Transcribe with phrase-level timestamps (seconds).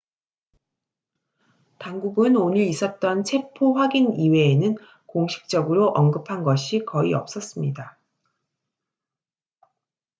[1.77, 7.99] 당국은 오늘 있었던 체포 확인 이외에는 공식적으로 언급한 것이 거의 없었습니다